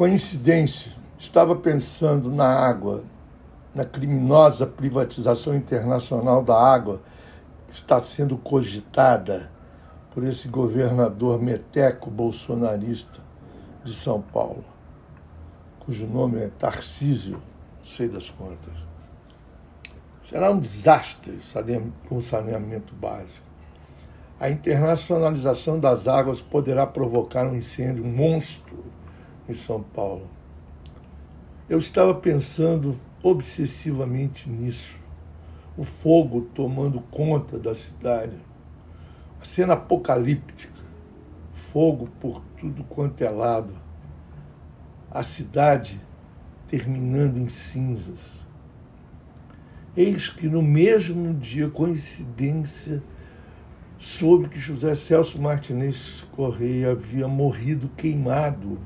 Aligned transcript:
Coincidência, 0.00 0.92
estava 1.18 1.54
pensando 1.54 2.32
na 2.32 2.46
água, 2.46 3.04
na 3.74 3.84
criminosa 3.84 4.66
privatização 4.66 5.54
internacional 5.54 6.42
da 6.42 6.58
água 6.58 7.02
que 7.66 7.74
está 7.74 8.00
sendo 8.00 8.38
cogitada 8.38 9.50
por 10.14 10.24
esse 10.24 10.48
governador 10.48 11.38
meteco 11.38 12.10
bolsonarista 12.10 13.20
de 13.84 13.92
São 13.92 14.22
Paulo, 14.22 14.64
cujo 15.80 16.06
nome 16.06 16.38
é 16.38 16.48
Tarcísio, 16.48 17.42
não 17.80 17.84
sei 17.84 18.08
das 18.08 18.30
contas. 18.30 18.72
Será 20.30 20.50
um 20.50 20.60
desastre 20.60 21.40
o 22.10 22.22
saneamento 22.22 22.94
básico. 22.94 23.44
A 24.40 24.48
internacionalização 24.48 25.78
das 25.78 26.08
águas 26.08 26.40
poderá 26.40 26.86
provocar 26.86 27.46
um 27.46 27.54
incêndio 27.54 28.02
monstro 28.02 28.82
em 29.50 29.54
São 29.54 29.82
Paulo. 29.82 30.28
Eu 31.68 31.78
estava 31.78 32.14
pensando 32.14 32.98
obsessivamente 33.22 34.48
nisso. 34.48 34.98
O 35.76 35.84
fogo 35.84 36.42
tomando 36.54 37.00
conta 37.10 37.58
da 37.58 37.74
cidade. 37.74 38.36
A 39.40 39.44
cena 39.44 39.74
apocalíptica. 39.74 40.80
Fogo 41.52 42.08
por 42.20 42.42
tudo 42.58 42.84
quanto 42.84 43.22
é 43.22 43.30
lado. 43.30 43.74
A 45.10 45.22
cidade 45.22 46.00
terminando 46.66 47.38
em 47.38 47.48
cinzas. 47.48 48.20
Eis 49.96 50.28
que 50.28 50.48
no 50.48 50.62
mesmo 50.62 51.34
dia, 51.34 51.68
coincidência, 51.68 53.02
soube 53.98 54.48
que 54.48 54.58
José 54.58 54.94
Celso 54.94 55.40
Martinez 55.40 56.24
Correia 56.32 56.92
havia 56.92 57.26
morrido 57.26 57.88
queimado 57.96 58.78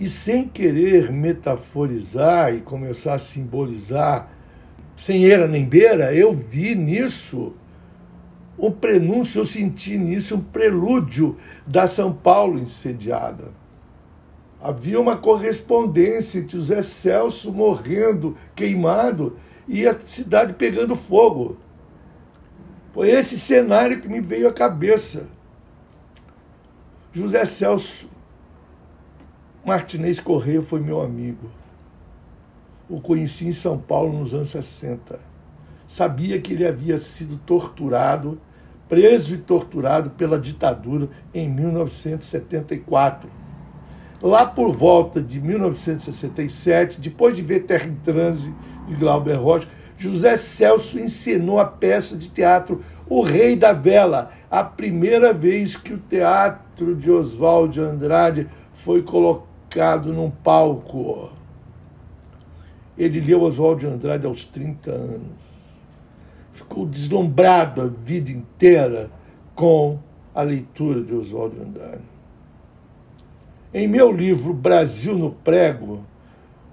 e 0.00 0.08
sem 0.08 0.48
querer 0.48 1.12
metaforizar 1.12 2.54
e 2.54 2.62
começar 2.62 3.14
a 3.14 3.18
simbolizar, 3.18 4.30
sem 4.96 5.30
era 5.30 5.46
nem 5.46 5.66
beira, 5.66 6.14
eu 6.14 6.32
vi 6.32 6.74
nisso 6.74 7.52
um 8.58 8.70
prenúncio, 8.70 9.40
eu 9.40 9.46
senti 9.46 9.98
nisso 9.98 10.36
um 10.36 10.40
prelúdio 10.40 11.36
da 11.66 11.86
São 11.86 12.14
Paulo 12.14 12.58
incendiada. 12.58 13.52
Havia 14.60 14.98
uma 14.98 15.16
correspondência 15.16 16.38
entre 16.38 16.56
José 16.56 16.80
Celso 16.80 17.52
morrendo, 17.52 18.36
queimado, 18.54 19.36
e 19.68 19.86
a 19.86 19.98
cidade 19.98 20.54
pegando 20.54 20.96
fogo. 20.96 21.58
Foi 22.92 23.10
esse 23.10 23.38
cenário 23.38 24.00
que 24.00 24.08
me 24.08 24.20
veio 24.20 24.48
à 24.48 24.52
cabeça. 24.52 25.26
José 27.12 27.44
Celso 27.44 28.08
Martinez 29.64 30.18
Correia 30.18 30.62
foi 30.62 30.80
meu 30.80 31.02
amigo. 31.02 31.50
O 32.88 32.98
conheci 32.98 33.46
em 33.46 33.52
São 33.52 33.76
Paulo 33.76 34.18
nos 34.18 34.32
anos 34.32 34.48
60. 34.50 35.20
Sabia 35.86 36.40
que 36.40 36.54
ele 36.54 36.66
havia 36.66 36.96
sido 36.96 37.36
torturado, 37.44 38.40
preso 38.88 39.34
e 39.34 39.38
torturado 39.38 40.10
pela 40.10 40.40
ditadura 40.40 41.10
em 41.34 41.46
1974. 41.46 43.28
Lá 44.22 44.46
por 44.46 44.74
volta 44.74 45.20
de 45.20 45.38
1967, 45.38 46.98
depois 46.98 47.36
de 47.36 47.42
ver 47.42 47.64
Terra 47.64 47.86
em 47.86 47.96
Transe 47.96 48.54
de 48.88 48.94
Glauber 48.94 49.38
Rocha, 49.38 49.68
José 49.98 50.38
Celso 50.38 50.98
encenou 50.98 51.60
a 51.60 51.66
peça 51.66 52.16
de 52.16 52.30
teatro 52.30 52.82
O 53.06 53.20
Rei 53.20 53.56
da 53.56 53.74
Vela, 53.74 54.30
a 54.50 54.64
primeira 54.64 55.34
vez 55.34 55.76
que 55.76 55.92
o 55.92 55.98
teatro 55.98 56.96
de 56.96 57.10
Oswald 57.10 57.74
de 57.74 57.80
Andrade 57.80 58.48
foi 58.72 59.02
colocado 59.02 59.49
colocado 59.70 60.12
num 60.12 60.30
palco. 60.30 61.30
Ele 62.98 63.20
leu 63.20 63.42
Oswald 63.42 63.80
de 63.80 63.86
Andrade 63.86 64.26
aos 64.26 64.44
30 64.44 64.90
anos. 64.90 65.40
Ficou 66.52 66.84
deslumbrado 66.84 67.80
a 67.80 67.86
vida 67.86 68.30
inteira 68.30 69.10
com 69.54 69.98
a 70.34 70.42
leitura 70.42 71.00
de 71.00 71.14
Oswald 71.14 71.54
de 71.54 71.62
Andrade. 71.62 72.02
Em 73.72 73.86
meu 73.86 74.10
livro 74.10 74.52
Brasil 74.52 75.16
no 75.16 75.30
Prego, 75.30 76.00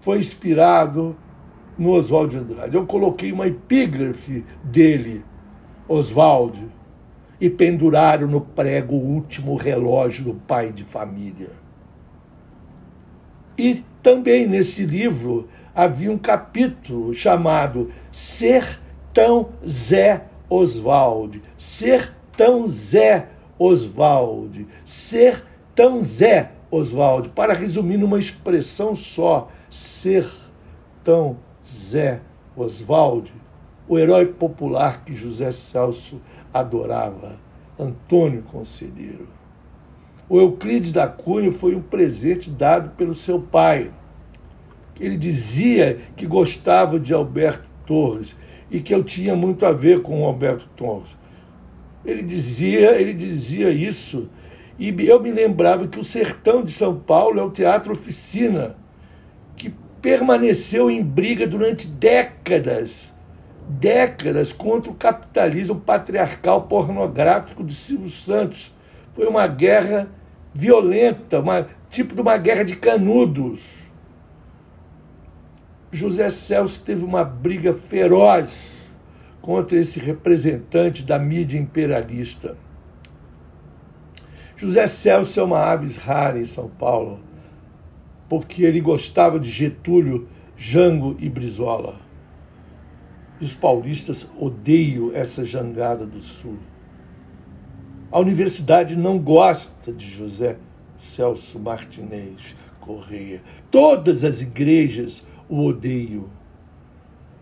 foi 0.00 0.18
inspirado 0.18 1.14
no 1.76 1.90
Oswald 1.90 2.30
de 2.30 2.38
Andrade. 2.38 2.74
Eu 2.74 2.86
coloquei 2.86 3.30
uma 3.30 3.46
epígrafe 3.46 4.42
dele, 4.64 5.22
Oswald, 5.86 6.66
e 7.38 7.50
penduraram 7.50 8.26
no 8.26 8.40
prego 8.40 8.94
o 8.94 9.14
último 9.14 9.54
relógio 9.56 10.24
do 10.24 10.34
pai 10.34 10.72
de 10.72 10.84
família. 10.84 11.65
E 13.58 13.84
também 14.02 14.46
nesse 14.46 14.84
livro 14.84 15.48
havia 15.74 16.10
um 16.10 16.18
capítulo 16.18 17.12
chamado 17.14 17.90
Sertão 18.12 19.50
Zé 19.66 20.24
Oswald. 20.48 21.42
Sertão 21.56 22.68
Zé 22.68 23.28
Oswald. 23.58 24.66
Sertão 24.84 26.02
Zé 26.02 26.52
Oswald. 26.70 27.30
Para 27.30 27.54
resumir 27.54 27.96
numa 27.96 28.18
expressão 28.18 28.94
só, 28.94 29.48
Sertão 29.70 31.36
Zé 31.66 32.20
Oswald, 32.56 33.32
o 33.88 33.98
herói 33.98 34.26
popular 34.26 35.04
que 35.04 35.14
José 35.14 35.52
Celso 35.52 36.20
adorava, 36.52 37.38
Antônio 37.78 38.42
Conselheiro. 38.42 39.28
O 40.28 40.40
Euclides 40.40 40.92
da 40.92 41.06
Cunha 41.06 41.52
foi 41.52 41.74
um 41.74 41.80
presente 41.80 42.50
dado 42.50 42.90
pelo 42.90 43.14
seu 43.14 43.40
pai. 43.40 43.90
Ele 44.98 45.16
dizia 45.16 45.98
que 46.16 46.26
gostava 46.26 46.98
de 46.98 47.14
Alberto 47.14 47.68
Torres 47.86 48.34
e 48.70 48.80
que 48.80 48.92
eu 48.92 49.04
tinha 49.04 49.36
muito 49.36 49.64
a 49.64 49.72
ver 49.72 50.02
com 50.02 50.22
o 50.22 50.24
Alberto 50.24 50.68
Torres. 50.74 51.16
Ele 52.04 52.22
dizia, 52.22 53.00
ele 53.00 53.14
dizia 53.14 53.70
isso 53.70 54.28
e 54.78 54.94
eu 55.06 55.20
me 55.20 55.30
lembrava 55.30 55.86
que 55.86 55.98
o 55.98 56.04
Sertão 56.04 56.62
de 56.62 56.72
São 56.72 56.98
Paulo 56.98 57.38
é 57.38 57.42
o 57.42 57.50
teatro 57.50 57.92
oficina 57.92 58.76
que 59.56 59.72
permaneceu 60.02 60.90
em 60.90 61.02
briga 61.02 61.46
durante 61.46 61.86
décadas, 61.86 63.12
décadas 63.68 64.52
contra 64.52 64.90
o 64.90 64.94
capitalismo 64.94 65.76
patriarcal 65.76 66.62
pornográfico 66.62 67.64
de 67.64 67.74
Silvio 67.74 68.10
Santos 68.10 68.74
foi 69.16 69.26
uma 69.26 69.46
guerra 69.46 70.06
violenta, 70.54 71.40
uma, 71.40 71.66
tipo 71.88 72.14
de 72.14 72.20
uma 72.20 72.36
guerra 72.36 72.64
de 72.64 72.76
canudos. 72.76 73.64
José 75.90 76.28
Celso 76.28 76.82
teve 76.82 77.02
uma 77.02 77.24
briga 77.24 77.72
feroz 77.72 78.90
contra 79.40 79.78
esse 79.78 79.98
representante 79.98 81.02
da 81.02 81.18
mídia 81.18 81.58
imperialista. 81.58 82.58
José 84.54 84.86
Celso 84.86 85.40
é 85.40 85.42
uma 85.42 85.60
aves 85.60 85.96
rara 85.96 86.38
em 86.38 86.44
São 86.44 86.68
Paulo, 86.68 87.18
porque 88.28 88.64
ele 88.64 88.82
gostava 88.82 89.40
de 89.40 89.50
Getúlio, 89.50 90.28
Jango 90.58 91.16
e 91.18 91.30
Brizola. 91.30 91.94
Os 93.40 93.54
paulistas 93.54 94.28
odeiam 94.38 95.10
essa 95.14 95.42
jangada 95.42 96.04
do 96.04 96.20
Sul. 96.20 96.58
A 98.10 98.20
universidade 98.20 98.94
não 98.94 99.18
gosta 99.18 99.92
de 99.92 100.08
José 100.08 100.56
Celso 100.96 101.58
Martinez 101.58 102.54
Correia. 102.80 103.42
Todas 103.68 104.22
as 104.22 104.40
igrejas 104.40 105.24
o 105.48 105.64
odeiam. 105.64 106.26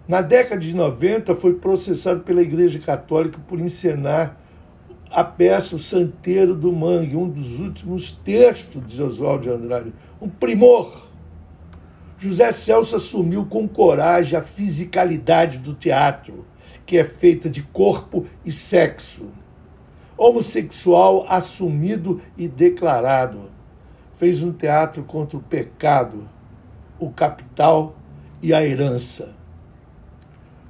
Na 0.09 0.23
década 0.23 0.63
de 0.63 0.75
90, 0.75 1.37
foi 1.37 1.55
processado 1.55 2.21
pela 2.21 2.41
Igreja 2.41 2.79
Católica 2.79 3.39
por 3.47 3.61
encenar 3.61 4.41
a 5.11 5.23
peça 5.23 5.77
O 5.77 5.79
Santeiro 5.79 6.55
do 6.55 6.73
Mangue, 6.73 7.15
um 7.15 7.29
dos 7.29 7.61
últimos 7.61 8.13
textos 8.13 8.87
de 8.87 9.03
Oswald 9.03 9.43
de 9.43 9.51
Andrade. 9.51 9.93
Um 10.21 10.31
primor. 10.31 11.09
José 12.19 12.51
Celso 12.53 12.97
assumiu 12.97 13.45
com 13.45 13.69
coragem 13.69 14.39
a 14.39 14.43
fisicalidade 14.43 15.59
do 15.59 15.75
teatro, 15.75 16.47
que 16.87 16.97
é 16.97 17.05
feita 17.05 17.51
de 17.51 17.63
corpo 17.63 18.25
e 18.47 18.51
sexo 18.51 19.29
homossexual 20.17 21.27
assumido 21.29 22.21
e 22.37 22.47
declarado. 22.47 23.51
Fez 24.17 24.43
um 24.43 24.53
teatro 24.53 25.03
contra 25.03 25.37
o 25.37 25.43
pecado, 25.43 26.29
o 26.99 27.11
capital 27.11 27.95
e 28.41 28.55
a 28.55 28.65
herança. 28.65 29.35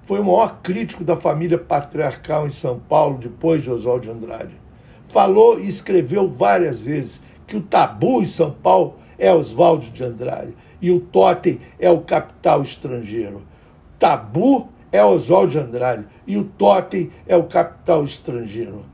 Foi 0.07 0.21
o 0.21 0.25
maior 0.25 0.61
crítico 0.63 1.05
da 1.05 1.17
família 1.17 1.59
patriarcal 1.59 2.47
em 2.47 2.51
São 2.51 2.79
Paulo 2.79 3.19
depois 3.19 3.63
de 3.63 3.71
Oswald 3.71 4.07
de 4.07 4.13
Andrade. 4.13 4.55
Falou 5.09 5.61
e 5.61 5.69
escreveu 5.69 6.29
várias 6.29 6.83
vezes 6.83 7.23
que 7.47 7.57
o 7.57 7.63
tabu 7.63 8.23
em 8.23 8.27
São 8.27 8.51
Paulo 8.51 8.97
é 9.19 9.33
Oswaldo 9.33 9.87
de 9.91 10.03
Andrade 10.03 10.55
e 10.81 10.91
o 10.91 10.99
totem 10.99 11.61
é 11.79 11.91
o 11.91 12.01
capital 12.01 12.63
estrangeiro. 12.63 13.43
Tabu 13.99 14.69
é 14.91 15.05
Oswaldo 15.05 15.53
de 15.53 15.59
Andrade 15.59 16.05
e 16.27 16.37
o 16.37 16.45
totem 16.45 17.11
é 17.27 17.37
o 17.37 17.45
capital 17.45 18.05
estrangeiro 18.05 18.94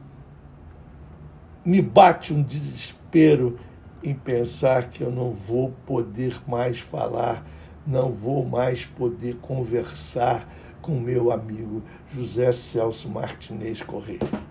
me 1.64 1.82
bate 1.82 2.32
um 2.32 2.42
desespero 2.42 3.58
em 4.02 4.14
pensar 4.14 4.88
que 4.88 5.02
eu 5.02 5.10
não 5.10 5.32
vou 5.32 5.72
poder 5.86 6.40
mais 6.46 6.80
falar, 6.80 7.44
não 7.86 8.10
vou 8.10 8.44
mais 8.44 8.84
poder 8.84 9.36
conversar 9.36 10.48
com 10.80 10.98
meu 10.98 11.30
amigo 11.30 11.82
José 12.14 12.50
Celso 12.52 13.08
Martinez 13.08 13.82
Correia. 13.82 14.49